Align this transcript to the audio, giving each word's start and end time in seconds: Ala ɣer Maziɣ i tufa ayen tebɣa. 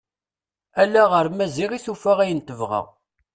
Ala 0.81 1.03
ɣer 1.11 1.25
Maziɣ 1.37 1.71
i 1.73 1.79
tufa 1.85 2.11
ayen 2.21 2.41
tebɣa. 2.41 2.81